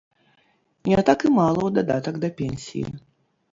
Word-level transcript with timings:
Не 0.91 0.97
так 1.09 1.19
і 1.29 1.31
мала 1.35 1.61
ў 1.65 1.69
дадатак 1.77 2.19
да 2.25 2.33
пенсіі. 2.43 2.85